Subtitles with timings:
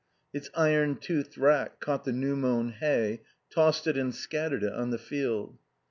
[0.33, 4.89] Its iron toothed rack caught the new mown hay, tossed it and scattered it on
[4.89, 5.59] the field.